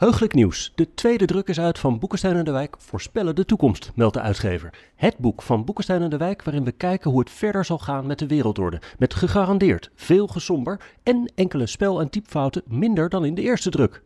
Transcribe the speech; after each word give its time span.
Heugelijk 0.00 0.34
nieuws. 0.34 0.72
De 0.74 0.94
tweede 0.94 1.24
druk 1.24 1.48
is 1.48 1.60
uit 1.60 1.78
van 1.78 1.98
Boekenstein 1.98 2.36
en 2.36 2.44
de 2.44 2.50
Wijk 2.50 2.76
Voorspellen 2.78 3.34
de 3.34 3.44
toekomst, 3.44 3.90
meldt 3.94 4.14
de 4.14 4.20
uitgever. 4.20 4.70
Het 4.96 5.18
boek 5.18 5.42
van 5.42 5.64
Boekenstein 5.64 6.02
en 6.02 6.10
de 6.10 6.16
Wijk 6.16 6.42
waarin 6.42 6.64
we 6.64 6.72
kijken 6.72 7.10
hoe 7.10 7.20
het 7.20 7.30
verder 7.30 7.64
zal 7.64 7.78
gaan 7.78 8.06
met 8.06 8.18
de 8.18 8.26
wereldorde. 8.26 8.80
Met 8.98 9.14
gegarandeerd 9.14 9.90
veel 9.94 10.26
gesomber 10.26 10.80
en 11.02 11.32
enkele 11.34 11.66
spel- 11.66 12.00
en 12.00 12.10
typfouten 12.10 12.62
minder 12.66 13.08
dan 13.08 13.24
in 13.24 13.34
de 13.34 13.42
eerste 13.42 13.70
druk. 13.70 14.02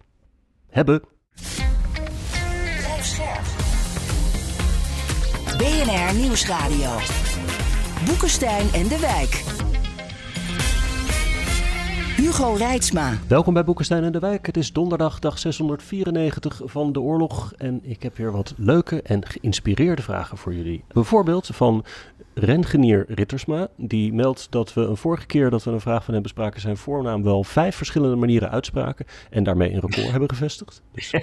Hebben. 0.70 1.02
BNR 5.58 6.14
Nieuwsradio. 6.14 6.90
Boekenstein 8.06 8.72
en 8.72 8.88
de 8.88 8.98
Wijk. 9.00 9.42
Hugo 12.24 12.52
Reitsma. 12.52 13.18
Welkom 13.28 13.54
bij 13.54 13.64
Boekenstein 13.64 14.04
en 14.04 14.12
de 14.12 14.18
Wijk. 14.18 14.46
Het 14.46 14.56
is 14.56 14.72
donderdag, 14.72 15.18
dag 15.18 15.38
694 15.38 16.60
van 16.64 16.92
de 16.92 17.00
oorlog. 17.00 17.52
En 17.56 17.80
ik 17.82 18.02
heb 18.02 18.16
weer 18.16 18.32
wat 18.32 18.54
leuke 18.56 19.02
en 19.02 19.26
geïnspireerde 19.26 20.02
vragen 20.02 20.38
voor 20.38 20.54
jullie. 20.54 20.84
Bijvoorbeeld 20.92 21.46
van 21.52 21.84
Rengenier 22.34 23.04
Rittersma. 23.08 23.68
Die 23.76 24.12
meldt 24.12 24.46
dat 24.50 24.74
we 24.74 24.80
een 24.80 24.96
vorige 24.96 25.26
keer 25.26 25.50
dat 25.50 25.64
we 25.64 25.70
een 25.70 25.80
vraag 25.80 26.04
van 26.04 26.14
hem 26.14 26.22
bespraken... 26.22 26.60
zijn 26.60 26.76
voornaam 26.76 27.22
wel 27.22 27.44
vijf 27.44 27.76
verschillende 27.76 28.16
manieren 28.16 28.50
uitspraken... 28.50 29.06
en 29.30 29.44
daarmee 29.44 29.72
een 29.72 29.80
record 29.80 30.10
hebben 30.16 30.28
gevestigd. 30.28 30.82
Dus 30.92 31.14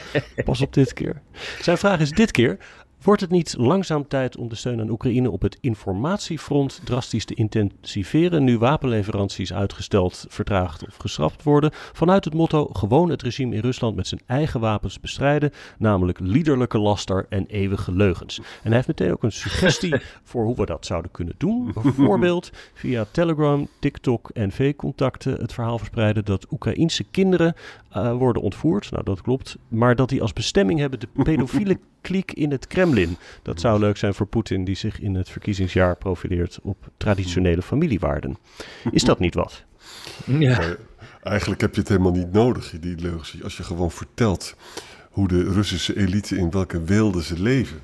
pas 0.46 0.62
op 0.62 0.74
dit 0.74 0.94
keer. 0.94 1.22
Zijn 1.62 1.78
vraag 1.78 2.00
is 2.00 2.12
dit 2.12 2.32
keer... 2.32 2.58
Wordt 3.04 3.22
het 3.22 3.30
niet 3.32 3.56
langzaam 3.58 4.08
tijd 4.08 4.38
om 4.38 4.50
de 4.50 4.56
steun 4.56 4.80
aan 4.80 4.90
Oekraïne 4.90 5.32
op 5.32 5.42
het 5.42 5.58
informatiefront 5.62 6.82
drastisch 6.84 7.26
te 7.26 7.34
intensiveren, 7.34 8.44
nu 8.44 8.58
wapenleveranties 8.58 9.54
uitgesteld, 9.54 10.26
vertraagd 10.28 10.86
of 10.88 10.96
geschrapt 10.96 11.44
worden, 11.44 11.72
vanuit 11.74 12.26
het 12.26 12.34
motto 12.34 12.70
gewoon 12.74 13.10
het 13.10 13.22
regime 13.22 13.56
in 13.56 13.62
Rusland 13.62 13.96
met 13.96 14.08
zijn 14.08 14.22
eigen 14.26 14.60
wapens 14.60 15.00
bestrijden, 15.00 15.52
namelijk 15.78 16.20
liederlijke 16.20 16.78
laster 16.80 17.26
en 17.30 17.46
eeuwige 17.46 17.92
leugens. 17.92 18.38
En 18.38 18.46
hij 18.64 18.74
heeft 18.74 18.88
meteen 18.88 19.12
ook 19.12 19.24
een 19.24 19.32
suggestie 19.32 20.02
voor 20.24 20.44
hoe 20.44 20.56
we 20.56 20.66
dat 20.66 20.86
zouden 20.86 21.12
kunnen 21.12 21.36
doen. 21.38 21.72
Bijvoorbeeld 21.84 22.52
via 22.74 23.06
Telegram, 23.12 23.68
TikTok 23.80 24.30
en 24.30 24.52
V-contacten 24.52 25.34
het 25.34 25.54
verhaal 25.54 25.78
verspreiden 25.78 26.26
dat 26.26 26.52
Oekraïense 26.52 27.04
kinderen 27.04 27.56
uh, 27.96 28.14
worden 28.14 28.42
ontvoerd. 28.42 28.92
Nou, 28.92 29.04
dat 29.04 29.22
klopt. 29.22 29.58
Maar 29.68 29.96
dat 29.96 30.10
die 30.10 30.22
als 30.22 30.34
bestemming 30.34 30.80
hebben 30.80 31.00
de 31.00 31.08
pedofiele 31.24 31.80
kliek 32.02 32.32
in 32.32 32.52
het 32.52 32.68
Kremlin. 32.68 32.91
Dat 33.44 33.60
zou 33.60 33.80
leuk 33.80 33.98
zijn 33.98 34.14
voor 34.14 34.26
Poetin, 34.26 34.64
die 34.64 34.76
zich 34.76 35.00
in 35.00 35.16
het 35.16 35.30
verkiezingsjaar 35.30 35.96
profileert 35.96 36.60
op 36.64 36.90
traditionele 36.98 37.62
familiewaarden. 37.62 38.38
Is 38.92 39.04
dat 39.04 39.20
niet 39.20 39.34
wat? 39.34 39.64
Ja. 40.26 40.76
eigenlijk 41.24 41.62
heb 41.62 41.74
je 41.74 41.80
het 41.80 41.90
helemaal 41.90 42.12
niet 42.12 42.32
nodig, 42.32 42.74
die 42.80 42.98
leugens. 42.98 43.44
Als 43.44 43.58
je 43.58 43.64
gewoon 43.64 43.92
vertelt 43.92 44.56
hoe 45.12 45.28
de 45.28 45.44
Russische 45.44 45.98
elite 45.98 46.38
in 46.38 46.52
welke 46.52 46.84
weelde 46.84 47.24
ze 47.24 47.42
leven. 47.42 47.82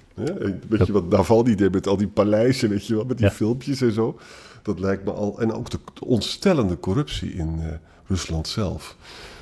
Weet 0.67 0.85
je 0.85 0.91
wat 0.91 1.09
Navalny 1.09 1.55
deed 1.55 1.71
met 1.71 1.87
al 1.87 1.97
die 1.97 2.07
paleizen, 2.07 2.69
weet 2.69 2.87
je 2.87 2.95
wel, 2.95 3.05
met 3.05 3.17
die 3.17 3.29
filmpjes 3.29 3.81
en 3.81 3.91
zo. 3.91 4.19
Dat 4.61 4.79
lijkt 4.79 5.03
me 5.05 5.11
al. 5.11 5.41
En 5.41 5.53
ook 5.53 5.69
de, 5.69 5.79
ontstellende 5.99 6.79
corruptie 6.79 7.33
in 7.33 7.59
uh, 7.59 7.65
Rusland 8.07 8.47
zelf. 8.47 8.95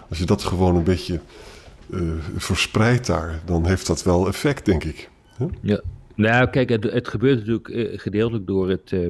Als 0.10 0.18
je 0.18 0.26
dat 0.26 0.44
gewoon 0.44 0.76
een 0.76 0.84
beetje 0.84 1.20
uh, 1.90 2.12
verspreidt 2.36 3.06
daar, 3.06 3.42
dan 3.46 3.66
heeft 3.66 3.88
dat 3.88 4.04
wel 4.04 4.28
effect, 4.28 4.66
denk 4.66 4.84
ik. 4.84 5.10
Ja, 5.62 5.82
nou 6.16 6.50
kijk, 6.50 6.70
het, 6.70 7.08
gebeurt 7.08 7.38
natuurlijk 7.38 7.68
uh, 7.68 8.00
gedeeltelijk 8.00 8.48
door 8.48 8.70
het. 8.70 8.92
Uh, 8.92 9.10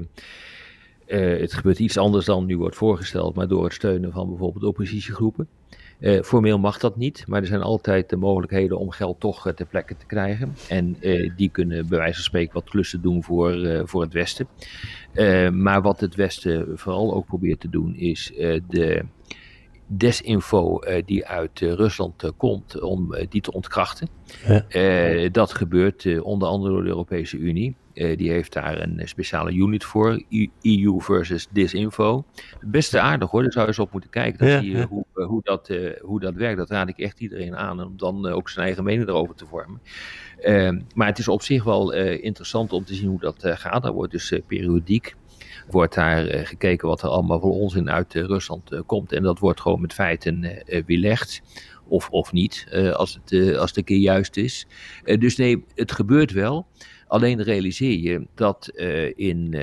het 1.40 1.54
gebeurt 1.54 1.80
iets 1.80 1.98
anders 1.98 2.26
dan 2.26 2.46
nu 2.46 2.58
wordt 2.58 2.76
voorgesteld, 2.76 3.36
maar 3.36 3.48
door 3.48 3.64
het 3.64 3.74
steunen 3.74 4.12
van 4.12 4.30
bijvoorbeeld 4.30 4.64
oppositiegroepen. 4.64 5.48
Formeel 6.24 6.60
mag 6.60 6.80
dat 6.80 6.98
niet, 6.98 7.24
maar 7.28 7.42
er 7.42 7.48
zijn 7.48 7.62
altijd 7.62 8.10
de 8.10 8.16
mogelijkheden 8.16 8.78
om 8.78 8.92
geld 8.92 9.20
toch 9.20 9.52
ter 9.56 9.66
plekke 9.66 9.98
te 9.98 10.06
krijgen. 10.06 10.54
En 10.70 10.98
die 11.36 11.50
kunnen 11.50 11.88
bij 11.88 11.98
wijze 11.98 12.14
van 12.14 12.24
spreken 12.24 12.54
wat 12.54 12.70
klussen 12.70 13.02
doen 13.02 13.24
voor, 13.24 13.82
voor 13.88 14.02
het 14.02 14.14
Westen. 14.14 14.48
maar 15.54 15.82
wat 15.82 16.00
het 16.00 16.16
Westen 16.16 16.78
vooral 16.78 17.14
ook 17.14 17.26
probeert 17.26 17.60
te 17.60 17.70
doen, 17.70 17.96
is 17.96 18.32
de 18.68 19.06
desinfo 19.88 20.84
uh, 20.84 21.02
die 21.06 21.26
uit 21.26 21.62
uh, 21.62 21.74
Rusland 21.74 22.24
uh, 22.24 22.32
komt, 22.38 22.82
om 22.82 23.16
die 23.30 23.42
te 23.42 23.52
ontkrachten. 23.52 24.08
Ja. 24.48 25.30
dat 25.30 25.54
gebeurt 25.54 26.22
onder 26.22 26.48
andere 26.48 26.74
door 26.74 26.84
de 26.84 26.90
Europese 26.90 27.38
Unie. 27.38 27.76
die 27.94 28.32
heeft 28.32 28.54
daar 28.54 28.82
een 28.82 29.02
speciale 29.04 29.54
unit 29.54 29.84
voor, 29.84 30.24
EU 30.62 31.02
versus 31.02 31.48
disinfo. 31.52 32.26
Best 32.62 32.96
aardig 32.96 33.30
hoor, 33.30 33.42
daar 33.42 33.52
zou 33.52 33.64
je 33.64 33.72
eens 33.72 33.80
op 33.80 33.92
moeten 33.92 34.10
kijken. 34.10 34.40
Dan 34.40 34.48
ja, 34.48 34.60
zie 34.60 34.72
je 34.72 34.78
ja. 34.78 34.88
hoe, 34.88 35.06
hoe, 35.14 35.42
dat, 35.44 35.70
hoe 36.02 36.20
dat 36.20 36.34
werkt. 36.34 36.58
Dat 36.58 36.70
raad 36.70 36.90
ik 36.90 36.98
echt 36.98 37.20
iedereen 37.20 37.56
aan 37.56 37.84
om 37.84 37.98
dan 37.98 38.26
ook 38.28 38.50
zijn 38.50 38.66
eigen 38.66 38.84
mening 38.84 39.08
erover 39.08 39.36
te 39.36 39.46
vormen. 39.46 39.82
maar 40.96 41.08
het 41.08 41.20
is 41.20 41.28
op 41.28 41.42
zich 41.42 41.64
wel 41.64 41.94
interessant 41.94 42.74
om 42.74 42.86
te 42.86 42.96
zien 42.96 43.10
hoe 43.10 43.20
dat 43.20 43.38
gaat. 43.42 43.84
Daar 43.84 43.94
wordt 43.94 44.12
dus 44.12 44.40
periodiek 44.48 45.16
wordt 45.70 45.94
daar 45.96 46.36
uh, 46.36 46.46
gekeken 46.46 46.88
wat 46.88 47.02
er 47.02 47.10
allemaal 47.10 47.40
voor 47.40 47.52
onzin 47.52 47.90
uit 47.90 48.14
uh, 48.14 48.24
Rusland 48.24 48.72
uh, 48.72 48.80
komt. 48.86 49.12
En 49.12 49.24
dat 49.24 49.40
wordt 49.40 49.62
gewoon 49.62 49.82
met 49.82 49.94
feiten 49.94 50.64
weerlegd. 50.86 51.42
Of, 51.88 52.10
of 52.10 52.32
niet, 52.32 52.68
als, 52.94 53.20
het, 53.24 53.56
als 53.58 53.70
het 53.70 53.78
een 53.78 53.84
keer 53.84 53.98
juist 53.98 54.38
is. 54.38 54.68
dus 55.04 55.36
nee, 55.36 55.66
het 55.76 55.92
gebeurt 55.92 56.32
wel. 56.32 56.68
Alleen 57.08 57.44
realiseer 57.44 58.00
je 58.00 58.28
dat 58.36 58.68
in 59.16 59.54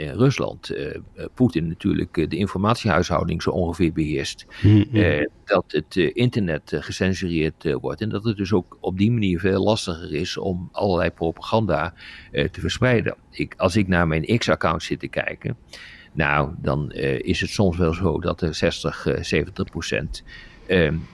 in 0.00 0.14
Rusland 0.14 0.70
uh, 0.70 0.94
Poetin 1.34 1.68
natuurlijk 1.68 2.14
de 2.14 2.36
informatiehuishouding 2.36 3.42
zo 3.42 3.50
ongeveer 3.50 3.92
beheerst. 3.92 4.46
Mm 4.62 4.84
-hmm. 4.90 5.28
dat 5.44 5.64
het 5.66 5.96
internet 5.96 6.72
gecensureerd 6.74 7.72
wordt 7.80 8.00
en 8.00 8.08
dat 8.08 8.24
het 8.24 8.36
dus 8.36 8.52
ook 8.52 8.78
op 8.80 8.98
die 8.98 9.12
manier 9.12 9.40
veel 9.40 9.62
lastiger 9.62 10.14
is 10.14 10.36
om 10.36 10.68
allerlei 10.72 11.10
propaganda 11.10 11.94
te 12.32 12.60
verspreiden. 12.60 13.14
Ik, 13.30 13.54
als 13.56 13.76
ik 13.76 13.88
naar 13.88 14.06
mijn 14.06 14.38
X-account 14.38 14.82
zit 14.82 15.00
te 15.00 15.08
kijken, 15.08 15.56
nou, 16.12 16.50
dan 16.58 16.92
is 16.92 17.40
het 17.40 17.50
soms 17.50 17.76
wel 17.76 17.94
zo 17.94 18.20
dat 18.20 18.40
er 18.40 18.54
60, 18.54 19.06
70 19.20 19.70
procent 19.70 20.24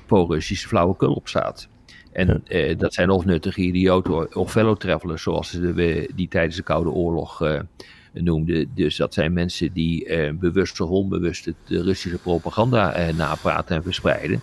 pro-Russische 0.06 0.68
flauwekul 0.68 1.12
op 1.12 1.28
staat. 1.28 1.68
En 2.16 2.42
uh, 2.48 2.78
dat 2.78 2.94
zijn 2.94 3.10
of 3.10 3.24
nuttige 3.24 3.60
idioten 3.60 4.36
of 4.36 4.50
fellow 4.50 4.76
travelers, 4.76 5.22
zoals 5.22 5.52
we 5.52 6.10
die 6.14 6.28
tijdens 6.28 6.56
de 6.56 6.62
Koude 6.62 6.90
Oorlog 6.90 7.42
uh, 7.42 7.60
noemde. 8.22 8.66
Dus 8.74 8.96
dat 8.96 9.14
zijn 9.14 9.32
mensen 9.32 9.72
die 9.72 10.06
uh, 10.06 10.32
bewust 10.38 10.80
of 10.80 10.88
onbewust 10.88 11.44
de 11.44 11.82
Russische 11.82 12.18
propaganda 12.18 13.10
napraten 13.16 13.76
en 13.76 13.82
verspreiden. 13.82 14.40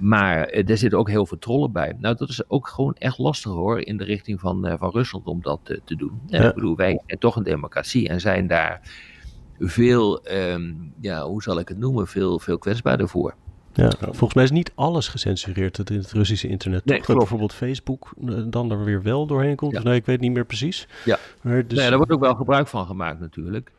Maar 0.00 0.46
er 0.46 0.78
zitten 0.78 0.98
ook 0.98 1.08
heel 1.08 1.26
veel 1.26 1.38
trollen 1.38 1.72
bij. 1.72 1.96
Nou, 1.98 2.16
dat 2.16 2.28
is 2.28 2.50
ook 2.50 2.68
gewoon 2.68 2.94
echt 2.94 3.18
lastig 3.18 3.52
hoor, 3.52 3.80
in 3.80 3.96
de 3.96 4.04
richting 4.04 4.40
van, 4.40 4.76
van 4.78 4.90
Rusland 4.90 5.26
om 5.26 5.42
dat 5.42 5.60
te 5.84 5.96
doen. 5.96 6.20
Ja. 6.26 6.48
Ik 6.48 6.54
bedoel, 6.54 6.76
wij 6.76 7.00
zijn 7.06 7.18
toch 7.18 7.36
een 7.36 7.42
democratie 7.42 8.08
en 8.08 8.20
zijn 8.20 8.46
daar 8.46 8.80
veel, 9.58 10.32
um, 10.32 10.92
ja, 11.00 11.26
hoe 11.26 11.42
zal 11.42 11.58
ik 11.58 11.68
het 11.68 11.78
noemen, 11.78 12.06
veel, 12.06 12.38
veel 12.38 12.58
kwetsbaarder 12.58 13.08
voor. 13.08 13.34
Ja, 13.74 13.90
volgens 14.00 14.34
mij 14.34 14.44
is 14.44 14.50
niet 14.50 14.72
alles 14.74 15.08
gecensureerd 15.08 15.90
in 15.90 15.96
het 15.96 16.12
Russische 16.12 16.48
internet. 16.48 16.84
Nee, 16.84 17.02
dat 17.06 17.16
bijvoorbeeld 17.16 17.52
Facebook 17.52 18.12
dan 18.46 18.70
er 18.70 18.84
weer 18.84 19.02
wel 19.02 19.26
doorheen 19.26 19.56
komt. 19.56 19.72
Ja. 19.72 19.82
nee, 19.82 19.94
ik 19.94 20.06
weet 20.06 20.20
niet 20.20 20.32
meer 20.32 20.44
precies. 20.44 20.88
Ja, 21.04 21.18
maar 21.42 21.66
dus... 21.66 21.78
nee, 21.78 21.88
daar 21.88 21.96
wordt 21.96 22.12
ook 22.12 22.20
wel 22.20 22.34
gebruik 22.34 22.68
van 22.68 22.86
gemaakt 22.86 23.20
natuurlijk. 23.20 23.70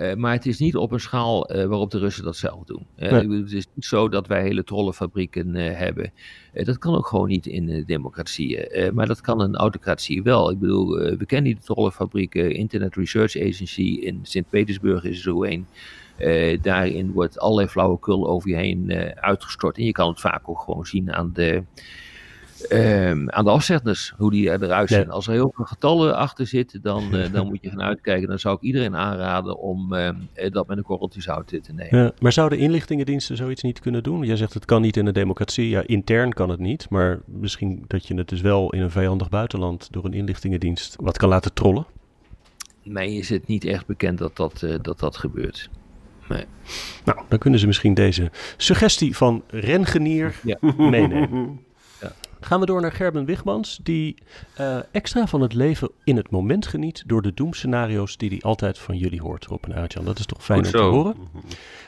Uh, 0.00 0.14
maar 0.14 0.32
het 0.32 0.46
is 0.46 0.58
niet 0.58 0.76
op 0.76 0.92
een 0.92 1.00
schaal 1.00 1.56
uh, 1.56 1.64
waarop 1.64 1.90
de 1.90 1.98
Russen 1.98 2.24
dat 2.24 2.36
zelf 2.36 2.64
doen. 2.64 2.86
Uh, 2.98 3.10
nee. 3.10 3.40
Het 3.40 3.52
is 3.52 3.66
niet 3.74 3.84
zo 3.84 4.08
dat 4.08 4.26
wij 4.26 4.42
hele 4.42 4.64
trollenfabrieken 4.64 5.54
hebben. 5.54 6.12
dat 6.52 6.78
kan 6.78 6.94
ook 6.94 7.06
gewoon 7.06 7.28
niet 7.28 7.46
in 7.46 7.84
democratieën. 7.86 8.94
maar 8.94 9.06
dat 9.06 9.20
kan 9.20 9.40
een 9.40 9.56
autocratie 9.56 10.22
wel. 10.22 10.50
Ik 10.50 10.58
bedoel, 10.58 10.98
we 10.98 11.26
kennen 11.26 11.52
die 11.52 11.62
trollenfabrieken. 11.62 12.54
Internet 12.54 12.94
Research 12.94 13.36
Agency 13.36 13.82
in 13.82 14.20
Sint-Petersburg 14.22 15.04
is 15.04 15.16
er 15.16 15.22
zo 15.22 15.44
een. 15.44 15.66
Daarin 16.62 17.12
wordt 17.12 17.38
allerlei 17.38 17.68
flauwekul 17.68 18.28
over 18.28 18.48
je 18.48 18.56
heen 18.56 18.92
uitgestort. 19.14 19.76
En 19.76 19.84
je 19.84 19.92
kan 19.92 20.08
het 20.08 20.20
vaak 20.20 20.48
ook 20.48 20.60
gewoon 20.60 20.86
zien 20.86 21.12
aan 21.12 21.30
de, 21.32 21.62
ehm, 22.68 23.28
aan 23.28 23.44
de 23.44 23.50
afzetters, 23.50 24.12
hoe 24.16 24.30
die 24.30 24.50
eruit 24.50 24.88
zien. 24.88 25.10
Als 25.10 25.26
er 25.26 25.32
heel 25.32 25.52
veel 25.54 25.64
getallen 25.64 26.16
achter 26.16 26.46
zitten, 26.46 26.82
dan, 26.82 27.14
eh, 27.14 27.32
dan 27.32 27.46
moet 27.48 27.58
je 27.62 27.70
gaan 27.70 27.82
uitkijken. 27.82 28.28
Dan 28.28 28.38
zou 28.38 28.56
ik 28.56 28.62
iedereen 28.62 28.96
aanraden 28.96 29.58
om 29.58 29.94
ehm, 29.94 30.14
eh, 30.32 30.50
dat 30.50 30.66
met 30.66 30.76
een 30.76 30.82
korreltje 30.82 31.20
zout 31.20 31.48
te 31.48 31.72
nemen. 31.72 31.98
Ja, 31.98 32.12
maar 32.20 32.32
zouden 32.32 32.58
inlichtingendiensten 32.58 33.36
zoiets 33.36 33.62
niet 33.62 33.80
kunnen 33.80 34.02
doen? 34.02 34.22
Jij 34.22 34.36
zegt 34.36 34.54
het 34.54 34.64
kan 34.64 34.82
niet 34.82 34.96
in 34.96 35.06
een 35.06 35.12
democratie. 35.12 35.68
Ja, 35.68 35.82
intern 35.86 36.32
kan 36.32 36.48
het 36.48 36.60
niet. 36.60 36.90
Maar 36.90 37.20
misschien 37.24 37.84
dat 37.86 38.06
je 38.06 38.14
het 38.14 38.28
dus 38.28 38.40
wel 38.40 38.72
in 38.72 38.80
een 38.80 38.90
vijandig 38.90 39.28
buitenland 39.28 39.88
door 39.90 40.04
een 40.04 40.14
inlichtingendienst 40.14 40.96
wat 41.00 41.18
kan 41.18 41.28
laten 41.28 41.54
trollen. 41.54 41.86
Mij 42.82 43.14
is 43.14 43.28
het 43.28 43.46
niet 43.46 43.64
echt 43.64 43.86
bekend 43.86 44.18
dat 44.18 44.36
dat, 44.36 44.62
eh, 44.62 44.74
dat, 44.82 44.98
dat 44.98 45.16
gebeurt. 45.16 45.70
Nee. 46.28 46.44
Nou, 47.04 47.18
dan 47.28 47.38
kunnen 47.38 47.60
ze 47.60 47.66
misschien 47.66 47.94
deze 47.94 48.30
suggestie 48.56 49.16
van 49.16 49.42
Rengenier 49.46 50.40
Ja. 50.42 50.58
meenemen. 50.76 51.60
Gaan 52.40 52.60
we 52.60 52.66
door 52.66 52.80
naar 52.80 52.92
Gerben 52.92 53.24
Wigmans, 53.24 53.80
die 53.82 54.14
eh, 54.54 54.78
extra 54.90 55.26
van 55.26 55.40
het 55.40 55.54
leven 55.54 55.90
in 56.04 56.16
het 56.16 56.30
moment 56.30 56.66
geniet 56.66 57.02
door 57.06 57.22
de 57.22 57.34
doemscenario's 57.34 58.16
die 58.16 58.28
hij 58.28 58.40
altijd 58.40 58.78
van 58.78 58.96
jullie 58.96 59.20
hoort, 59.20 59.46
Rob 59.46 59.64
en 59.64 59.74
Aartjan. 59.74 60.04
Dat 60.04 60.18
is 60.18 60.26
toch 60.26 60.44
fijn 60.44 60.64
om 60.64 60.70
te 60.70 60.78
horen. 60.78 61.16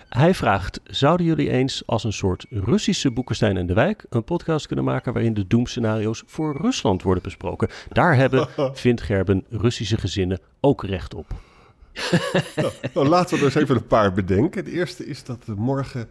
Hij 0.08 0.34
vraagt, 0.34 0.80
zouden 0.84 1.26
jullie 1.26 1.50
eens 1.50 1.82
als 1.86 2.04
een 2.04 2.12
soort 2.12 2.46
Russische 2.50 3.10
Boekenstein 3.10 3.56
en 3.56 3.66
de 3.66 3.74
Wijk 3.74 4.04
een 4.10 4.24
podcast 4.24 4.66
kunnen 4.66 4.84
maken 4.84 5.12
waarin 5.12 5.34
de 5.34 5.46
doemscenario's 5.46 6.22
voor 6.26 6.56
Rusland 6.60 7.02
worden 7.02 7.22
besproken? 7.22 7.68
Daar 7.88 8.16
hebben, 8.16 8.48
vindt 8.74 9.02
Gerben, 9.02 9.44
Russische 9.50 9.96
gezinnen 9.96 10.40
ook 10.60 10.84
recht 10.84 11.14
op. 11.14 11.26
Nou, 12.94 13.08
laten 13.08 13.34
we 13.34 13.38
er 13.38 13.44
eens 13.44 13.54
even 13.54 13.76
een 13.76 13.86
paar 13.86 14.12
bedenken. 14.12 14.64
De 14.64 14.70
eerste 14.70 15.06
is 15.06 15.24
dat 15.24 15.46
morgen 15.46 16.08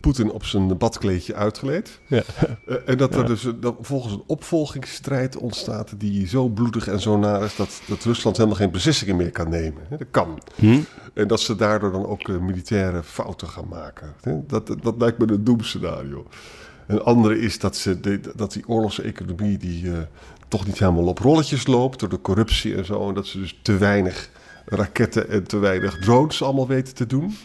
Poetin 0.00 0.30
op 0.30 0.44
zijn 0.44 0.78
badkleedje 0.78 1.34
uitgleed. 1.34 2.00
Ja. 2.06 2.22
Eh, 2.66 2.76
en 2.86 2.96
dat 2.98 3.14
er 3.14 3.26
dus 3.26 3.46
dat 3.60 3.76
volgens 3.80 4.12
een 4.12 4.22
opvolgingsstrijd 4.26 5.36
ontstaat 5.36 6.00
die 6.00 6.26
zo 6.26 6.48
bloedig 6.48 6.88
en 6.88 7.00
zo 7.00 7.18
naar 7.18 7.42
is 7.42 7.56
dat, 7.56 7.80
dat 7.86 8.04
Rusland 8.04 8.36
helemaal 8.36 8.58
geen 8.58 8.70
beslissingen 8.70 9.16
meer 9.16 9.30
kan 9.30 9.48
nemen. 9.48 9.82
Dat 9.90 10.04
kan. 10.10 10.42
Hm? 10.54 10.80
En 11.14 11.28
dat 11.28 11.40
ze 11.40 11.56
daardoor 11.56 11.92
dan 11.92 12.06
ook 12.06 12.28
eh, 12.28 12.38
militaire 12.38 13.02
fouten 13.02 13.48
gaan 13.48 13.68
maken. 13.68 14.14
Dat, 14.46 14.66
dat, 14.66 14.82
dat 14.82 14.94
lijkt 14.98 15.18
me 15.18 15.32
een 15.32 15.44
doemscenario. 15.44 16.26
Een 16.86 17.02
andere 17.02 17.38
is 17.38 17.58
dat, 17.58 17.76
ze 17.76 18.00
de, 18.00 18.20
dat 18.36 18.52
die 18.52 18.68
oorlogseconomie 18.68 19.58
die, 19.58 19.92
eh, 19.92 19.98
toch 20.48 20.66
niet 20.66 20.78
helemaal 20.78 21.06
op 21.06 21.18
rolletjes 21.18 21.66
loopt 21.66 22.00
door 22.00 22.08
de 22.08 22.20
corruptie 22.20 22.74
en 22.74 22.84
zo. 22.84 23.08
En 23.08 23.14
dat 23.14 23.26
ze 23.26 23.38
dus 23.38 23.58
te 23.62 23.76
weinig 23.76 24.30
raketten 24.64 25.28
en 25.28 25.44
te 25.44 25.58
weinig 25.58 25.98
drones 25.98 26.42
allemaal 26.42 26.66
weten 26.66 26.94
te 26.94 27.06
doen. 27.06 27.36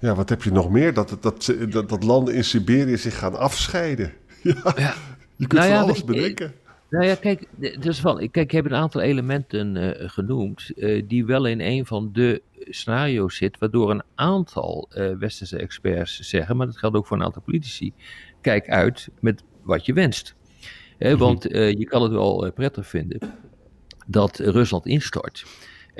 Ja, 0.00 0.14
wat 0.14 0.28
heb 0.28 0.42
je 0.42 0.52
nog 0.52 0.70
meer? 0.70 0.94
Dat, 0.94 1.16
dat, 1.20 1.54
dat, 1.70 2.02
landen 2.04 2.34
in 2.34 2.44
Siberië 2.44 2.96
zich 2.96 3.18
gaan 3.18 3.38
afscheiden. 3.38 4.12
Ja, 4.42 4.54
Ja. 4.76 4.94
je 5.36 5.46
kunt 5.46 5.52
Nou 5.52 5.64
van 5.64 5.76
ja, 5.76 5.80
alles 5.82 6.04
bedenken. 6.04 6.52
Nou 6.90 7.04
ja, 7.06 7.14
kijk, 7.14 7.40
d- 7.60 7.82
dus 7.82 8.00
wel, 8.00 8.14
kijk, 8.16 8.36
ik 8.36 8.50
heb 8.50 8.64
een 8.64 8.74
aantal 8.74 9.00
elementen 9.00 9.76
eh, 9.76 10.08
genoemd 10.08 10.70
eh, 10.76 11.02
die 11.08 11.24
wel 11.26 11.46
in 11.46 11.60
een 11.60 11.86
van 11.86 12.10
de 12.12 12.42
scenario's 12.54 13.36
zit, 13.36 13.58
waardoor 13.58 13.90
een 13.90 14.02
aantal 14.14 14.88
eh, 14.90 15.10
westerse 15.18 15.56
experts 15.58 16.18
zeggen, 16.18 16.56
maar 16.56 16.66
dat 16.66 16.78
geldt 16.78 16.96
ook 16.96 17.06
voor 17.06 17.16
een 17.16 17.22
aantal 17.24 17.42
politici, 17.42 17.92
kijk 18.40 18.68
uit 18.68 19.08
met 19.20 19.42
wat 19.62 19.86
je 19.86 19.92
wenst. 19.92 20.34
Eh, 20.98 21.14
want 21.14 21.46
eh, 21.46 21.70
je 21.72 21.84
kan 21.84 22.02
het 22.02 22.12
wel 22.12 22.46
eh, 22.46 22.52
prettig 22.52 22.86
vinden 22.86 23.18
dat 24.06 24.38
Rusland 24.38 24.86
instort. 24.86 25.44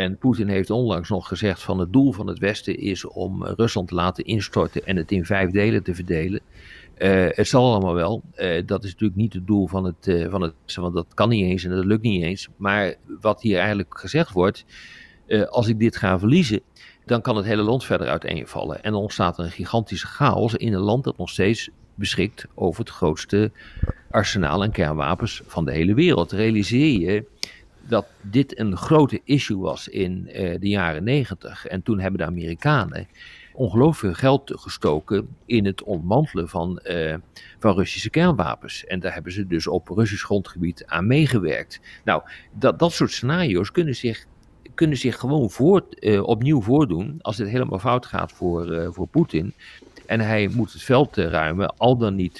En 0.00 0.18
Poetin 0.18 0.48
heeft 0.48 0.70
onlangs 0.70 1.08
nog 1.08 1.28
gezegd 1.28 1.62
van 1.62 1.78
het 1.78 1.92
doel 1.92 2.12
van 2.12 2.26
het 2.26 2.38
Westen 2.38 2.78
is 2.78 3.04
om 3.04 3.44
eh, 3.44 3.52
Rusland 3.56 3.88
te 3.88 3.94
laten 3.94 4.24
instorten 4.24 4.86
en 4.86 4.96
het 4.96 5.12
in 5.12 5.24
vijf 5.24 5.50
delen 5.50 5.82
te 5.82 5.94
verdelen. 5.94 6.40
Eh, 6.94 7.26
het 7.28 7.48
zal 7.48 7.72
allemaal 7.72 7.94
wel. 7.94 8.22
Eh, 8.34 8.66
dat 8.66 8.84
is 8.84 8.90
natuurlijk 8.90 9.20
niet 9.20 9.32
het 9.32 9.46
doel 9.46 9.66
van 9.66 9.84
het, 9.84 10.28
van 10.30 10.42
het, 10.42 10.54
want 10.74 10.94
dat 10.94 11.14
kan 11.14 11.28
niet 11.28 11.44
eens 11.44 11.64
en 11.64 11.70
dat 11.70 11.84
lukt 11.84 12.02
niet 12.02 12.22
eens. 12.22 12.48
Maar 12.56 12.94
wat 13.20 13.42
hier 13.42 13.58
eigenlijk 13.58 13.98
gezegd 13.98 14.32
wordt, 14.32 14.64
als 15.48 15.68
ik 15.68 15.78
dit 15.78 15.96
ga 15.96 16.18
verliezen, 16.18 16.60
dan 17.04 17.20
kan 17.20 17.36
het 17.36 17.46
hele 17.46 17.62
land 17.62 17.84
verder 17.84 18.08
uiteenvallen. 18.08 18.82
En 18.82 18.92
dan 18.92 19.00
ontstaat 19.00 19.38
er 19.38 19.44
een 19.44 19.50
gigantische 19.50 20.06
chaos 20.06 20.54
in 20.54 20.72
een 20.72 20.80
land 20.80 21.04
dat 21.04 21.18
nog 21.18 21.28
steeds 21.28 21.70
beschikt 21.94 22.46
over 22.54 22.80
het 22.80 22.90
grootste 22.90 23.50
arsenaal 24.10 24.62
en 24.62 24.70
kernwapens 24.70 25.42
van 25.46 25.64
de 25.64 25.72
hele 25.72 25.94
wereld. 25.94 26.32
Realiseer 26.32 27.00
je 27.00 27.24
dat 27.90 28.06
dit 28.20 28.58
een 28.58 28.76
grote 28.76 29.20
issue 29.24 29.58
was 29.58 29.88
in 29.88 30.28
eh, 30.28 30.60
de 30.60 30.68
jaren 30.68 31.04
negentig. 31.04 31.66
En 31.66 31.82
toen 31.82 32.00
hebben 32.00 32.20
de 32.20 32.26
Amerikanen 32.26 33.08
ongelooflijk 33.52 33.98
veel 33.98 34.28
geld 34.28 34.52
gestoken 34.54 35.36
in 35.46 35.64
het 35.64 35.82
ontmantelen 35.82 36.48
van, 36.48 36.78
eh, 36.78 37.14
van 37.58 37.74
Russische 37.74 38.10
kernwapens. 38.10 38.84
En 38.84 39.00
daar 39.00 39.14
hebben 39.14 39.32
ze 39.32 39.46
dus 39.46 39.66
op 39.66 39.88
Russisch 39.88 40.24
grondgebied 40.24 40.86
aan 40.86 41.06
meegewerkt. 41.06 41.80
Nou, 42.04 42.22
dat, 42.52 42.78
dat 42.78 42.92
soort 42.92 43.10
scenario's 43.10 43.72
kunnen 43.72 43.96
zich, 43.96 44.26
kunnen 44.74 44.96
zich 44.96 45.18
gewoon 45.18 45.50
eh, 45.90 46.22
opnieuw 46.22 46.60
voordoen 46.60 47.18
als 47.20 47.38
het 47.38 47.48
helemaal 47.48 47.78
fout 47.78 48.06
gaat 48.06 48.32
voor, 48.32 48.92
voor 48.92 49.06
Poetin. 49.06 49.54
En 50.06 50.20
hij 50.20 50.48
moet 50.48 50.72
het 50.72 50.82
veld 50.82 51.16
ruimen, 51.16 51.74
al 51.76 51.96
dan 51.96 52.14
niet 52.14 52.38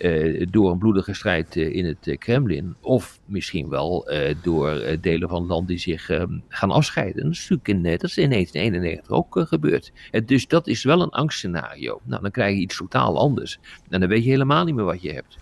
eh, 0.00 0.46
door 0.50 0.70
een 0.70 0.78
bloedige 0.78 1.14
strijd 1.14 1.56
eh, 1.56 1.74
in 1.74 1.84
het 1.84 2.08
eh, 2.08 2.18
Kremlin. 2.18 2.74
Of 2.80 3.20
misschien 3.24 3.68
wel 3.68 4.08
eh, 4.08 4.34
door 4.42 4.82
delen 5.00 5.28
van 5.28 5.40
het 5.40 5.50
land 5.50 5.68
die 5.68 5.78
zich 5.78 6.10
gaan 6.48 6.70
afscheiden. 6.70 7.22
Dat 7.22 7.32
is 7.32 7.48
natuurlijk 7.48 7.68
in, 7.68 7.82
dat 7.82 8.10
is 8.10 8.18
in 8.18 8.30
1991 8.30 9.10
ook 9.10 9.48
gebeurd. 9.48 9.92
Dus 10.24 10.46
dat 10.46 10.66
is 10.66 10.84
wel 10.84 11.02
een 11.02 11.10
angstscenario. 11.10 12.00
Nou, 12.04 12.22
dan 12.22 12.30
krijg 12.30 12.54
je 12.54 12.60
iets 12.60 12.76
totaal 12.76 13.18
anders. 13.18 13.58
En 13.88 14.00
dan 14.00 14.08
weet 14.08 14.24
je 14.24 14.30
helemaal 14.30 14.64
niet 14.64 14.74
meer 14.74 14.84
wat 14.84 15.02
je 15.02 15.12
hebt. 15.12 15.38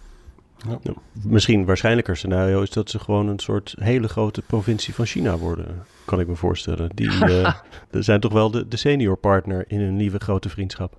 Ja, 0.67 0.93
misschien 1.23 1.65
waarschijnlijker 1.65 2.17
scenario 2.17 2.63
is 2.63 2.71
dat 2.71 2.91
ze 2.91 2.99
gewoon 2.99 3.29
een 3.29 3.39
soort 3.39 3.75
hele 3.79 4.09
grote 4.09 4.43
provincie 4.43 4.95
van 4.95 5.07
China 5.07 5.37
worden, 5.37 5.83
kan 6.05 6.21
ik 6.21 6.27
me 6.27 6.35
voorstellen. 6.35 6.91
Die 6.95 7.11
eh, 7.25 7.55
dat 7.91 8.05
zijn 8.05 8.21
toch 8.21 8.33
wel 8.33 8.51
de, 8.51 8.69
de 8.69 8.77
senior 8.77 9.17
partner 9.17 9.65
in 9.69 9.81
een 9.81 9.97
nieuwe 9.97 10.19
grote 10.19 10.49
vriendschap. 10.49 10.97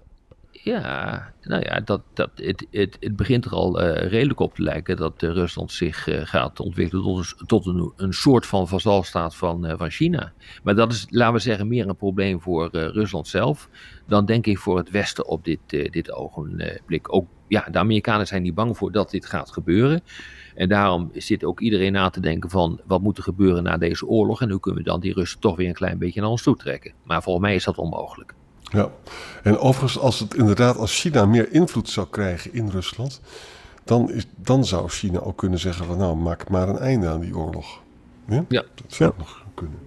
Ja, 0.69 1.33
nou 1.41 1.63
ja, 1.63 1.79
dat, 1.79 2.01
dat, 2.13 2.29
het, 2.35 2.67
het, 2.71 2.97
het 2.99 3.15
begint 3.15 3.45
er 3.45 3.51
al 3.51 3.81
eh, 3.81 4.09
redelijk 4.09 4.39
op 4.39 4.55
te 4.55 4.61
lijken 4.61 4.97
dat 4.97 5.23
eh, 5.23 5.29
Rusland 5.29 5.71
zich 5.71 6.07
eh, 6.07 6.21
gaat 6.23 6.59
ontwikkelen 6.59 7.03
tot, 7.03 7.17
een, 7.17 7.47
tot 7.47 7.65
een, 7.65 7.91
een 7.95 8.13
soort 8.13 8.45
van 8.45 8.67
vazalstaat 8.67 9.35
van, 9.35 9.73
van 9.77 9.89
China. 9.89 10.33
Maar 10.63 10.75
dat 10.75 10.91
is, 10.91 11.07
laten 11.09 11.33
we 11.33 11.39
zeggen, 11.39 11.67
meer 11.67 11.87
een 11.87 11.95
probleem 11.95 12.41
voor 12.41 12.69
Rusland 12.71 13.27
zelf 13.27 13.69
dan 14.07 14.25
denk 14.25 14.45
ik 14.45 14.57
voor 14.57 14.77
het 14.77 14.89
Westen 14.89 15.27
op 15.27 15.43
dit, 15.43 15.59
dit 15.69 16.11
ogenblik. 16.11 17.13
Ook, 17.13 17.27
ja, 17.47 17.67
de 17.71 17.77
Amerikanen 17.77 18.27
zijn 18.27 18.41
niet 18.41 18.55
bang 18.55 18.77
voor 18.77 18.91
dat 18.91 19.11
dit 19.11 19.25
gaat 19.25 19.51
gebeuren. 19.51 20.01
En 20.55 20.69
daarom 20.69 21.09
zit 21.13 21.43
ook 21.43 21.59
iedereen 21.59 21.91
na 21.91 22.09
te 22.09 22.19
denken 22.19 22.49
van 22.49 22.81
wat 22.85 23.01
moet 23.01 23.17
er 23.17 23.23
gebeuren 23.23 23.63
na 23.63 23.77
deze 23.77 24.05
oorlog 24.05 24.41
en 24.41 24.49
hoe 24.49 24.59
kunnen 24.59 24.83
we 24.83 24.89
dan 24.89 24.99
die 24.99 25.13
Russen 25.13 25.39
toch 25.39 25.55
weer 25.55 25.67
een 25.67 25.73
klein 25.73 25.97
beetje 25.97 26.21
naar 26.21 26.29
ons 26.29 26.43
toe 26.43 26.55
trekken. 26.55 26.93
Maar 27.03 27.23
volgens 27.23 27.45
mij 27.45 27.55
is 27.55 27.63
dat 27.63 27.77
onmogelijk. 27.77 28.33
Ja, 28.69 28.89
en 29.43 29.57
overigens, 29.57 29.99
als 30.03 30.19
het 30.19 30.33
inderdaad 30.33 30.77
als 30.77 30.99
China 30.99 31.25
meer 31.25 31.51
invloed 31.51 31.89
zou 31.89 32.07
krijgen 32.09 32.53
in 32.53 32.69
Rusland, 32.69 33.21
dan, 33.83 34.11
is, 34.11 34.25
dan 34.35 34.65
zou 34.65 34.89
China 34.89 35.19
ook 35.19 35.37
kunnen 35.37 35.59
zeggen 35.59 35.85
van 35.85 35.97
nou, 35.97 36.15
maak 36.15 36.49
maar 36.49 36.69
een 36.69 36.77
einde 36.77 37.07
aan 37.07 37.19
die 37.19 37.37
oorlog. 37.37 37.79
Ja, 38.27 38.45
Ja. 38.49 38.63
dat 38.75 38.93
zou 38.93 39.11
Ja. 39.11 39.19
nog 39.23 39.43
kunnen. 39.53 39.77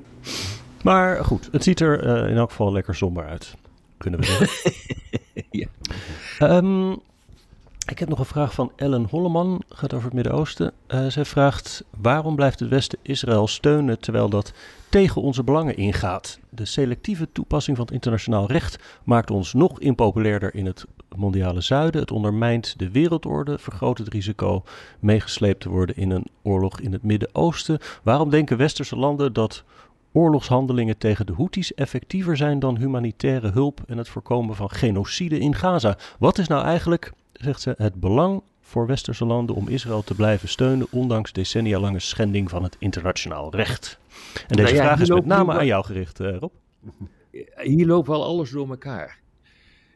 Maar 0.83 1.25
goed, 1.25 1.49
het 1.53 1.63
ziet 1.63 1.81
er 1.81 2.05
eh, 2.25 2.31
in 2.31 2.37
elk 2.37 2.51
geval 2.51 2.73
lekker 2.73 2.95
somber 2.95 3.27
uit, 3.27 3.55
kunnen 3.99 4.21
we 4.21 4.27
zeggen. 4.27 4.73
Ja. 5.51 5.67
Ehm, 6.39 6.91
ik 7.89 7.99
heb 7.99 8.09
nog 8.09 8.19
een 8.19 8.25
vraag 8.25 8.55
van 8.55 8.73
Ellen 8.77 9.07
Holleman, 9.11 9.63
gaat 9.69 9.93
over 9.95 10.05
het 10.05 10.15
Midden-Oosten. 10.15 10.73
Eh, 10.87 11.07
zij 11.07 11.25
vraagt, 11.25 11.85
waarom 12.01 12.37
blijft 12.37 12.61
het 12.61 12.69
Westen 12.69 12.99
Israël 13.03 13.47
steunen 13.47 13.99
terwijl 14.01 14.29
dat 14.29 14.53
tegen 14.93 15.23
onze 15.23 15.45
belangen 15.45 15.77
ingaat? 15.77 16.39
De 16.51 16.65
selectieve 16.65 17.29
toepassing 17.33 17.77
van 17.77 17.87
het 17.87 17.95
internationaal 17.95 18.47
recht 18.47 19.01
maakt 19.05 19.31
ons 19.31 19.53
nog 19.53 19.81
impopulairder 19.81 20.55
in 20.55 20.67
het 20.67 20.85
mondiale 21.17 21.61
zuiden. 21.61 22.01
Het 22.01 22.11
ondermijnt 22.11 22.79
de 22.79 22.91
wereldorde, 22.91 23.59
vergroot 23.59 23.99
het 23.99 24.09
risico 24.09 24.65
meegesleept 24.99 25.61
te 25.61 25.69
worden 25.69 25.97
in 25.97 26.11
een 26.11 26.27
oorlog 26.43 26.81
in 26.81 26.93
het 26.93 27.03
Midden-Oosten. 27.03 27.79
Waarom 28.03 28.31
denken 28.31 28.57
westerse 28.57 28.97
landen 28.97 29.33
dat 29.33 29.65
oorlogshandelingen 30.13 30.99
tegen 30.99 31.27
de 31.27 31.33
Houthis 31.33 31.75
effectiever 31.75 32.37
zijn 32.37 32.59
dan 32.59 32.77
humanitaire 32.77 33.51
hulp 33.51 33.81
en 33.87 33.99
het 33.99 34.09
voorkomen 34.09 34.57
van 34.57 34.71
genocide 34.71 35.39
in 35.39 35.55
Gaza? 35.55 35.97
Wat 36.19 36.39
is 36.39 36.49
nou 36.49 36.65
eigenlijk, 36.65 37.13
zegt 37.33 37.61
ze, 37.61 37.75
het 37.77 37.95
belang 37.95 38.43
voor 38.73 38.87
westerse 38.87 39.25
landen 39.25 39.55
om 39.55 39.69
Israël 39.69 40.03
te 40.03 40.15
blijven 40.15 40.49
steunen, 40.49 40.87
ondanks 40.91 41.33
decennia 41.33 41.79
lange 41.79 41.99
schending 41.99 42.51
van 42.51 42.63
het 42.63 42.77
internationaal 42.79 43.55
recht? 43.55 43.99
En 44.49 44.57
deze 44.57 44.63
Nou 44.63 44.75
ja, 44.75 44.83
vraag 44.83 45.01
is 45.01 45.09
met 45.09 45.25
name 45.25 45.53
aan 45.53 45.67
jou 45.67 45.85
gericht, 45.85 46.21
eh, 46.21 46.37
Rob. 46.37 46.53
Hier 47.63 47.87
loopt 47.87 48.09
wel 48.09 48.25
alles 48.25 48.51
door 48.51 48.69
elkaar. 48.69 49.21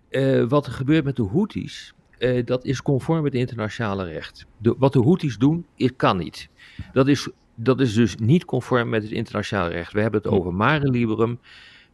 Eh, 0.08 0.44
wat 0.44 0.66
er 0.66 0.72
gebeurt 0.72 1.04
met 1.04 1.16
de 1.16 1.28
Houthis, 1.32 1.94
eh, 2.18 2.46
dat 2.46 2.64
is 2.64 2.82
conform 2.82 3.24
het 3.24 3.34
internationale 3.34 4.04
recht. 4.04 4.46
De, 4.58 4.74
wat 4.78 4.92
de 4.92 5.02
Houthis 5.02 5.38
doen, 5.38 5.66
is, 5.74 5.90
kan 5.96 6.16
niet. 6.16 6.48
Dat 6.92 7.08
is, 7.08 7.28
dat 7.54 7.80
is 7.80 7.94
dus 7.94 8.16
niet 8.16 8.44
conform 8.44 8.88
met 8.88 9.02
het 9.02 9.12
internationale 9.12 9.70
recht. 9.70 9.92
We 9.92 10.00
hebben 10.00 10.22
het 10.22 10.30
over 10.30 10.54
Mare 10.54 10.90
Liberum. 10.90 11.38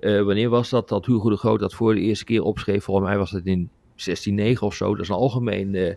Wanneer 0.01 0.49
was 0.49 0.71
dat 0.71 0.89
dat 0.89 1.07
Hugo 1.07 1.31
de 1.31 1.37
Groot 1.37 1.61
dat 1.61 1.75
voor 1.75 1.95
de 1.95 2.01
eerste 2.01 2.25
keer 2.25 2.43
opschreef? 2.43 2.85
Volgens 2.85 3.07
mij 3.07 3.19
was 3.19 3.31
het 3.31 3.47
in 3.47 3.71
16.9 3.97 4.59
of 4.59 4.75
zo, 4.75 4.91
dat 4.91 5.03
is 5.03 5.09
een 5.09 5.15
algemeen 5.15 5.97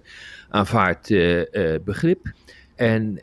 aanvaard 0.50 1.08
begrip. 1.84 2.34
En 2.76 3.22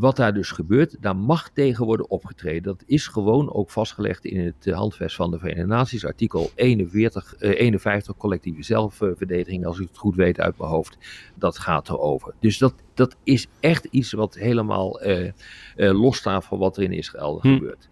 wat 0.00 0.16
daar 0.16 0.34
dus 0.34 0.50
gebeurt, 0.50 0.96
daar 1.00 1.16
mag 1.16 1.48
tegen 1.48 1.84
worden 1.84 2.10
opgetreden. 2.10 2.62
Dat 2.62 2.82
is 2.86 3.06
gewoon 3.06 3.52
ook 3.52 3.70
vastgelegd 3.70 4.24
in 4.24 4.40
het 4.40 4.74
handvest 4.74 5.16
van 5.16 5.30
de 5.30 5.38
Verenigde 5.38 5.66
Naties, 5.66 6.04
artikel 6.04 6.50
41, 6.54 7.34
51, 7.38 8.16
collectieve 8.16 8.62
zelfverdediging, 8.62 9.66
als 9.66 9.78
ik 9.78 9.88
het 9.88 9.98
goed 9.98 10.16
weet 10.16 10.40
uit 10.40 10.58
mijn 10.58 10.70
hoofd. 10.70 10.98
Dat 11.34 11.58
gaat 11.58 11.88
erover. 11.88 12.34
Dus 12.40 12.58
dat, 12.58 12.74
dat 12.94 13.16
is 13.24 13.46
echt 13.60 13.84
iets 13.90 14.12
wat 14.12 14.34
helemaal 14.34 15.00
losstaat 15.76 16.44
van 16.44 16.58
wat 16.58 16.76
er 16.76 16.82
in 16.82 16.92
Israël 16.92 17.38
hm. 17.42 17.54
gebeurt. 17.54 17.88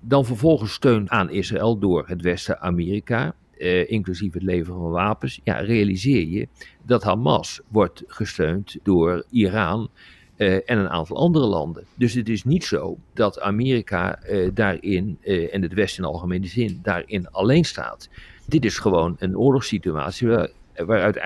Dan 0.00 0.24
vervolgens 0.24 0.72
steun 0.72 1.10
aan 1.10 1.30
Israël 1.30 1.78
door 1.78 2.08
het 2.08 2.22
Westen 2.22 2.60
Amerika. 2.60 3.34
Uh, 3.62 3.90
inclusief 3.90 4.32
het 4.32 4.42
leveren 4.42 4.80
van 4.80 4.90
wapens, 4.90 5.40
ja, 5.44 5.58
realiseer 5.58 6.26
je 6.28 6.48
dat 6.82 7.02
Hamas 7.02 7.60
wordt 7.68 8.02
gesteund 8.06 8.76
door 8.82 9.24
Iran 9.30 9.90
uh, 10.36 10.54
en 10.54 10.78
een 10.78 10.88
aantal 10.88 11.16
andere 11.16 11.46
landen. 11.46 11.84
Dus 11.94 12.14
het 12.14 12.28
is 12.28 12.44
niet 12.44 12.64
zo 12.64 12.98
dat 13.14 13.40
Amerika 13.40 14.18
uh, 14.28 14.50
daarin, 14.54 15.18
en 15.22 15.62
het 15.62 15.72
Westen 15.72 16.04
in 16.04 16.10
algemene 16.10 16.46
zin, 16.46 16.78
daarin 16.82 17.30
alleen 17.30 17.64
staat. 17.64 18.08
Dit 18.46 18.64
is 18.64 18.78
gewoon 18.78 19.16
een 19.18 19.38
oorlogssituatie 19.38 20.28
waar, 20.28 20.50
waar 20.74 21.20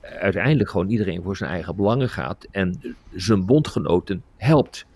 uiteindelijk 0.00 0.70
gewoon 0.70 0.88
iedereen 0.88 1.22
voor 1.22 1.36
zijn 1.36 1.50
eigen 1.50 1.76
belangen 1.76 2.08
gaat 2.08 2.46
en 2.50 2.96
zijn 3.14 3.46
bondgenoten 3.46 4.22
helpt. 4.36 4.86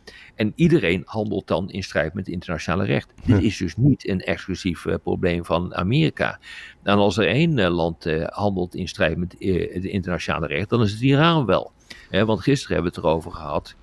En 0.42 0.52
iedereen 0.54 1.02
handelt 1.04 1.46
dan 1.46 1.70
in 1.70 1.82
strijd 1.82 2.14
met 2.14 2.26
het 2.26 2.34
internationale 2.34 2.84
recht. 2.84 3.12
Dit 3.24 3.42
is 3.42 3.56
dus 3.56 3.76
niet 3.76 4.08
een 4.08 4.20
exclusief 4.20 4.84
uh, 4.84 4.94
probleem 5.02 5.44
van 5.44 5.74
Amerika. 5.74 6.38
En 6.82 6.96
als 6.96 7.16
er 7.16 7.26
één 7.26 7.58
uh, 7.58 7.68
land 7.68 8.06
uh, 8.06 8.26
handelt 8.26 8.74
in 8.74 8.88
strijd 8.88 9.16
met 9.16 9.32
het 9.72 9.84
internationale 9.84 10.46
recht, 10.46 10.68
dan 10.68 10.82
is 10.82 10.92
het 10.92 11.00
Iran 11.00 11.46
wel. 11.46 11.72
want 12.10 12.40
gisteren 12.40 12.74
hebben 12.74 12.92
we 12.92 12.98
het 12.98 13.06
erover 13.08 13.32
gehad 13.32 13.76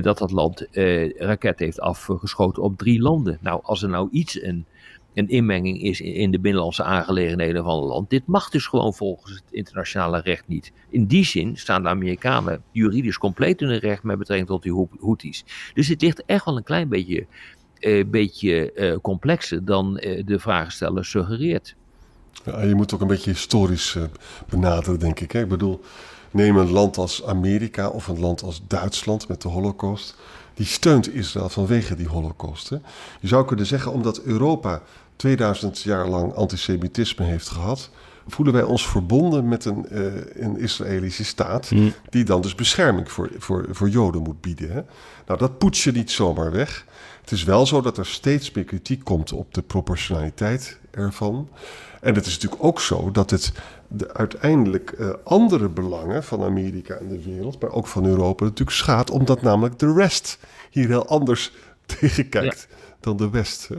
dat 0.00 0.18
dat 0.18 0.30
land 0.30 0.66
raketten 1.16 1.64
heeft 1.64 1.80
afgeschoten 1.80 2.62
op 2.62 2.76
drie 2.76 3.00
landen. 3.00 3.38
Nou, 3.40 3.60
als 3.62 3.82
er 3.82 3.88
nou 3.88 4.08
iets 4.10 4.42
een 4.42 4.66
een 5.20 5.28
inmenging 5.28 5.82
is 5.82 6.00
in 6.00 6.30
de 6.30 6.38
binnenlandse 6.38 6.82
aangelegenheden 6.82 7.64
van 7.64 7.78
een 7.78 7.88
land. 7.88 8.10
Dit 8.10 8.26
mag 8.26 8.50
dus 8.50 8.66
gewoon 8.66 8.94
volgens 8.94 9.32
het 9.32 9.42
internationale 9.50 10.20
recht 10.20 10.48
niet. 10.48 10.72
In 10.88 11.06
die 11.06 11.24
zin 11.24 11.56
staan 11.56 11.82
de 11.82 11.88
Amerikanen 11.88 12.62
juridisch 12.70 13.18
compleet 13.18 13.60
in 13.60 13.68
hun 13.68 13.78
recht 13.78 14.02
met 14.02 14.18
betrekking 14.18 14.48
tot 14.48 14.62
die 14.62 14.88
Houthis. 15.00 15.44
Dus 15.74 15.88
het 15.88 16.02
ligt 16.02 16.24
echt 16.24 16.44
wel 16.44 16.56
een 16.56 16.62
klein 16.62 16.88
beetje, 16.88 17.26
eh, 17.78 18.04
beetje 18.06 18.72
eh, 18.72 18.96
complexer 19.02 19.64
dan 19.64 19.98
eh, 19.98 20.22
de 20.26 20.38
vragensteller 20.38 21.04
suggereert. 21.04 21.74
Ja, 22.44 22.62
je 22.62 22.74
moet 22.74 22.94
ook 22.94 23.00
een 23.00 23.06
beetje 23.06 23.30
historisch 23.30 23.96
benaderen, 24.48 24.98
denk 24.98 25.20
ik. 25.20 25.32
Hè? 25.32 25.40
Ik 25.40 25.48
bedoel, 25.48 25.80
neem 26.30 26.56
een 26.56 26.70
land 26.70 26.96
als 26.96 27.24
Amerika 27.24 27.88
of 27.88 28.08
een 28.08 28.20
land 28.20 28.42
als 28.42 28.62
Duitsland 28.66 29.28
met 29.28 29.42
de 29.42 29.48
Holocaust 29.48 30.16
die 30.60 30.68
steunt 30.68 31.14
Israël 31.14 31.48
vanwege 31.48 31.94
die 31.94 32.08
holocaust. 32.08 32.68
Hè. 32.68 32.76
Je 33.20 33.28
zou 33.28 33.44
kunnen 33.44 33.66
zeggen, 33.66 33.92
omdat 33.92 34.20
Europa 34.20 34.82
2000 35.20 35.82
jaar 35.82 36.08
lang 36.08 36.34
antisemitisme 36.34 37.24
heeft 37.24 37.48
gehad, 37.48 37.90
voelen 38.26 38.54
wij 38.54 38.62
ons 38.62 38.88
verbonden 38.88 39.48
met 39.48 39.64
een, 39.64 39.86
uh, 39.90 40.12
een 40.34 40.58
Israëlische 40.58 41.24
staat, 41.24 41.68
hmm. 41.68 41.92
die 42.10 42.24
dan 42.24 42.40
dus 42.40 42.54
bescherming 42.54 43.12
voor, 43.12 43.30
voor, 43.38 43.66
voor 43.70 43.88
Joden 43.88 44.22
moet 44.22 44.40
bieden. 44.40 44.70
Hè. 44.72 44.82
Nou, 45.26 45.38
dat 45.38 45.58
poets 45.58 45.84
je 45.84 45.92
niet 45.92 46.10
zomaar 46.10 46.52
weg. 46.52 46.86
Het 47.20 47.30
is 47.30 47.44
wel 47.44 47.66
zo 47.66 47.80
dat 47.80 47.98
er 47.98 48.06
steeds 48.06 48.52
meer 48.52 48.64
kritiek 48.64 49.04
komt 49.04 49.32
op 49.32 49.54
de 49.54 49.62
proportionaliteit 49.62 50.78
ervan. 50.90 51.48
En 52.00 52.14
het 52.14 52.26
is 52.26 52.34
natuurlijk 52.34 52.64
ook 52.64 52.80
zo 52.80 53.10
dat 53.10 53.30
het 53.30 53.52
de 53.88 54.14
uiteindelijk 54.14 54.94
uh, 54.98 55.10
andere 55.24 55.68
belangen 55.68 56.24
van 56.24 56.42
Amerika 56.42 56.94
en 56.94 57.08
de 57.08 57.22
wereld, 57.22 57.60
maar 57.60 57.70
ook 57.70 57.86
van 57.86 58.06
Europa 58.06 58.44
natuurlijk 58.44 58.76
schaadt, 58.76 59.10
omdat 59.10 59.42
namelijk 59.42 59.78
de 59.78 59.92
rest 59.92 60.38
hier 60.70 60.88
heel 60.88 61.06
anders 61.06 61.52
tegen 61.98 62.28
kijkt 62.28 62.68
dan 63.00 63.16
de 63.16 63.30
West. 63.30 63.68
Hè? 63.68 63.76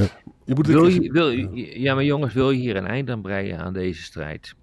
Ja. 0.00 0.08
Je 0.44 0.54
moet 0.54 0.66
wil 0.66 0.86
je, 0.86 1.12
wil, 1.12 1.30
ja, 1.56 1.94
maar 1.94 2.04
jongens, 2.04 2.34
wil 2.34 2.50
je 2.50 2.58
hier 2.58 2.76
een 2.76 2.86
eind 2.86 3.10
aan 3.10 3.22
breien 3.22 3.58
aan 3.58 3.72
deze 3.72 4.02
strijd? 4.02 4.54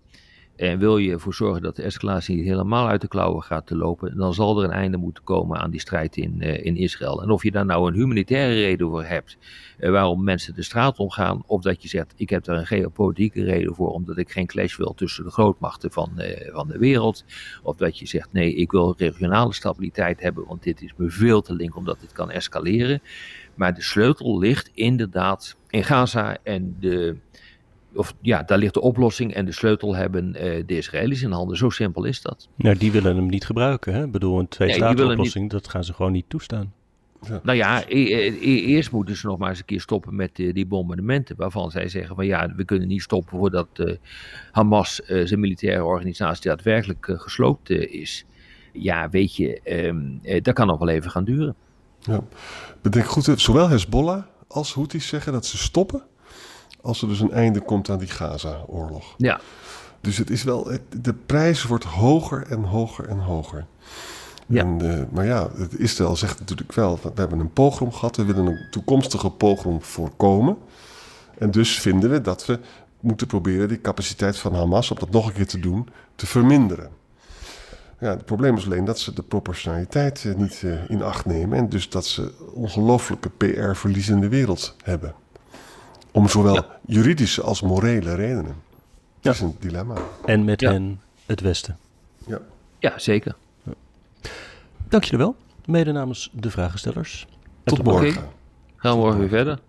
En 0.55 0.79
wil 0.79 0.97
je 0.97 1.11
ervoor 1.11 1.33
zorgen 1.33 1.61
dat 1.61 1.75
de 1.75 1.83
escalatie 1.83 2.35
niet 2.35 2.45
helemaal 2.45 2.87
uit 2.87 3.01
de 3.01 3.07
klauwen 3.07 3.43
gaat 3.43 3.67
te 3.67 3.75
lopen, 3.75 4.17
dan 4.17 4.33
zal 4.33 4.59
er 4.59 4.63
een 4.63 4.71
einde 4.71 4.97
moeten 4.97 5.23
komen 5.23 5.59
aan 5.59 5.71
die 5.71 5.79
strijd 5.79 6.17
in, 6.17 6.35
uh, 6.39 6.65
in 6.65 6.75
Israël. 6.75 7.21
En 7.21 7.29
of 7.29 7.43
je 7.43 7.51
daar 7.51 7.65
nou 7.65 7.87
een 7.87 7.93
humanitaire 7.93 8.53
reden 8.53 8.89
voor 8.89 9.03
hebt, 9.03 9.37
uh, 9.79 9.89
waarom 9.89 10.23
mensen 10.23 10.53
de 10.53 10.63
straat 10.63 10.97
omgaan, 10.97 11.43
of 11.45 11.61
dat 11.61 11.81
je 11.81 11.87
zegt, 11.87 12.13
ik 12.15 12.29
heb 12.29 12.43
daar 12.43 12.57
een 12.57 12.65
geopolitieke 12.65 13.43
reden 13.43 13.75
voor, 13.75 13.89
omdat 13.89 14.17
ik 14.17 14.31
geen 14.31 14.45
clash 14.45 14.77
wil 14.77 14.93
tussen 14.93 15.23
de 15.23 15.31
grootmachten 15.31 15.91
van, 15.91 16.11
uh, 16.17 16.53
van 16.53 16.67
de 16.67 16.77
wereld. 16.77 17.25
Of 17.63 17.75
dat 17.75 17.99
je 17.99 18.07
zegt, 18.07 18.29
nee, 18.31 18.55
ik 18.55 18.71
wil 18.71 18.93
regionale 18.97 19.53
stabiliteit 19.53 20.21
hebben, 20.21 20.45
want 20.47 20.63
dit 20.63 20.81
is 20.81 20.93
me 20.97 21.09
veel 21.09 21.41
te 21.41 21.53
link, 21.53 21.75
omdat 21.75 21.99
dit 21.99 22.11
kan 22.11 22.31
escaleren. 22.31 23.01
Maar 23.55 23.73
de 23.73 23.81
sleutel 23.81 24.37
ligt 24.39 24.71
inderdaad 24.73 25.55
in 25.69 25.83
Gaza 25.83 26.37
en 26.43 26.75
de 26.79 27.15
of 27.95 28.15
ja, 28.21 28.43
daar 28.43 28.57
ligt 28.57 28.73
de 28.73 28.81
oplossing 28.81 29.33
en 29.33 29.45
de 29.45 29.51
sleutel 29.51 29.95
hebben 29.95 30.27
uh, 30.27 30.63
de 30.65 30.77
Israëli's 30.77 31.21
in 31.21 31.31
handen. 31.31 31.57
Zo 31.57 31.69
simpel 31.69 32.03
is 32.03 32.21
dat. 32.21 32.49
Nou, 32.55 32.77
die 32.77 32.91
willen 32.91 33.15
hem 33.15 33.25
niet 33.25 33.45
gebruiken. 33.45 33.93
Hè? 33.93 34.03
Ik 34.03 34.11
bedoel, 34.11 34.39
een 34.39 34.47
twee-staten-oplossing, 34.47 35.49
dat 35.49 35.67
gaan 35.67 35.83
ze 35.83 35.93
gewoon 35.93 36.11
niet 36.11 36.25
toestaan. 36.27 36.73
Ja. 37.27 37.39
Nou 37.43 37.57
ja, 37.57 37.83
e 37.87 38.13
e 38.13 38.27
e 38.27 38.61
eerst 38.61 38.91
moeten 38.91 39.15
ze 39.15 39.27
nog 39.27 39.37
maar 39.37 39.49
eens 39.49 39.59
een 39.59 39.65
keer 39.65 39.81
stoppen 39.81 40.15
met 40.15 40.39
uh, 40.39 40.53
die 40.53 40.65
bombardementen. 40.65 41.35
Waarvan 41.35 41.71
zij 41.71 41.87
zeggen 41.87 42.15
van 42.15 42.25
ja, 42.25 42.53
we 42.55 42.65
kunnen 42.65 42.87
niet 42.87 43.01
stoppen 43.01 43.37
voordat 43.37 43.67
uh, 43.75 43.95
Hamas 44.51 45.01
uh, 45.07 45.25
zijn 45.25 45.39
militaire 45.39 45.83
organisatie 45.83 46.49
daadwerkelijk 46.49 47.13
gesloopt 47.15 47.69
is. 47.69 48.25
Ja, 48.73 49.09
weet 49.09 49.35
je, 49.35 49.59
um, 49.87 50.19
dat 50.41 50.53
kan 50.53 50.67
nog 50.67 50.79
wel 50.79 50.89
even 50.89 51.11
gaan 51.11 51.23
duren. 51.23 51.55
Ja. 52.05 52.19
Bedenk 52.81 53.05
goed, 53.05 53.31
zowel 53.35 53.69
Hezbollah 53.69 54.23
als 54.47 54.73
Houthis 54.73 55.07
zeggen 55.07 55.33
dat 55.33 55.45
ze 55.45 55.57
stoppen 55.57 56.03
als 56.81 57.01
er 57.01 57.07
dus 57.07 57.19
een 57.19 57.31
einde 57.31 57.61
komt 57.61 57.89
aan 57.89 57.99
die 57.99 58.07
Gaza-oorlog. 58.07 59.13
Ja. 59.17 59.39
Dus 60.01 60.17
het 60.17 60.29
is 60.29 60.43
wel, 60.43 60.71
de 61.01 61.13
prijs 61.13 61.63
wordt 61.63 61.83
hoger 61.83 62.45
en 62.47 62.63
hoger 62.63 63.07
en 63.07 63.19
hoger. 63.19 63.65
Ja. 64.47 64.61
En, 64.61 64.83
uh, 64.83 65.01
maar 65.11 65.25
ja, 65.25 65.49
Israël 65.77 66.15
zegt 66.15 66.39
natuurlijk 66.39 66.73
wel, 66.73 66.99
we 67.01 67.11
hebben 67.15 67.39
een 67.39 67.53
pogrom 67.53 67.91
gehad, 67.91 68.15
we 68.15 68.25
willen 68.25 68.45
een 68.45 68.67
toekomstige 68.71 69.29
pogrom 69.29 69.81
voorkomen. 69.81 70.57
En 71.37 71.51
dus 71.51 71.79
vinden 71.79 72.09
we 72.09 72.21
dat 72.21 72.45
we 72.45 72.59
moeten 72.99 73.27
proberen 73.27 73.67
die 73.67 73.81
capaciteit 73.81 74.37
van 74.37 74.53
Hamas, 74.53 74.91
om 74.91 74.99
dat 74.99 75.11
nog 75.11 75.27
een 75.27 75.33
keer 75.33 75.47
te 75.47 75.59
doen, 75.59 75.87
te 76.15 76.25
verminderen. 76.25 76.89
Ja, 77.99 78.09
het 78.09 78.25
probleem 78.25 78.57
is 78.57 78.65
alleen 78.65 78.85
dat 78.85 78.99
ze 78.99 79.13
de 79.13 79.23
proportionaliteit 79.23 80.25
eh, 80.25 80.35
niet 80.35 80.61
uh, 80.65 80.89
in 80.89 81.01
acht 81.01 81.25
nemen. 81.25 81.57
En 81.57 81.69
dus 81.69 81.89
dat 81.89 82.05
ze 82.05 82.31
ongelooflijke 82.53 83.29
PR-verlies 83.29 84.09
in 84.09 84.19
de 84.19 84.29
wereld 84.29 84.75
hebben. 84.83 85.13
Om 86.11 86.29
zowel 86.29 86.65
juridische 86.85 87.41
als 87.41 87.61
morele 87.61 88.15
redenen. 88.15 88.55
Dat 89.19 89.33
is 89.33 89.39
een 89.39 89.55
dilemma. 89.59 89.95
En 90.25 90.43
met 90.43 90.61
hen 90.61 91.01
het 91.25 91.41
Westen. 91.41 91.77
Ja, 92.27 92.39
ja 92.79 92.99
zeker. 92.99 93.35
Ja. 93.63 93.71
Dank 94.87 95.03
jullie 95.03 95.19
wel. 95.19 95.35
Mede 95.65 95.91
namens 95.91 96.29
de 96.33 96.49
vragenstellers. 96.49 97.27
Tot, 97.63 97.75
tot 97.75 97.85
morgen. 97.85 98.23
Gaan 98.75 98.91
we 98.91 98.97
morgen 98.97 99.19
weer 99.19 99.29
verder. 99.29 99.59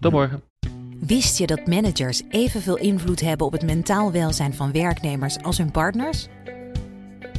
Tot 0.00 0.12
morgen. 0.12 0.42
Wist 1.06 1.38
je 1.38 1.46
dat 1.46 1.66
managers 1.66 2.22
evenveel 2.28 2.76
invloed 2.76 3.20
hebben 3.20 3.46
op 3.46 3.52
het 3.52 3.62
mentaal 3.62 4.12
welzijn 4.12 4.54
van 4.54 4.72
werknemers 4.72 5.42
als 5.42 5.58
hun 5.58 5.70
partners? 5.70 6.28